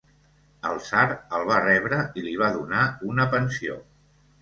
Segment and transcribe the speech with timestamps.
[0.69, 1.03] El tsar
[1.41, 3.83] el va rebre i li va donar una pensió.